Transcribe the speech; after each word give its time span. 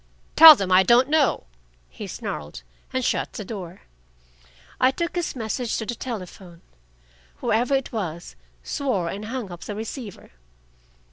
"Tell 0.35 0.55
them 0.55 0.71
I 0.71 0.81
don't 0.81 1.09
know," 1.09 1.43
he 1.87 2.07
snarled, 2.07 2.63
and 2.91 3.05
shut 3.05 3.33
the 3.33 3.45
door. 3.45 3.81
I 4.79 4.89
took 4.89 5.15
his 5.15 5.35
message 5.35 5.77
to 5.77 5.85
the 5.85 5.93
telephone. 5.93 6.63
Whoever 7.35 7.75
it 7.75 7.91
was 7.91 8.35
swore 8.63 9.09
and 9.09 9.25
hung 9.25 9.51
up 9.51 9.61
the 9.65 9.75
receiver. 9.75 10.31